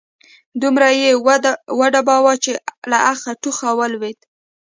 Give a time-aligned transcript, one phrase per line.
[0.61, 1.11] دومره يې
[1.79, 2.51] وډباوه چې
[2.91, 4.19] له اخه، ټوخه ولوېد